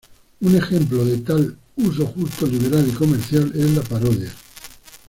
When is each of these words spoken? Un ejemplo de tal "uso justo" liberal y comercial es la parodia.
Un 0.39 0.55
ejemplo 0.57 1.05
de 1.05 1.19
tal 1.19 1.55
"uso 1.75 2.07
justo" 2.07 2.47
liberal 2.47 2.87
y 2.87 2.91
comercial 2.91 3.51
es 3.53 3.69
la 3.69 3.83
parodia. 3.83 4.31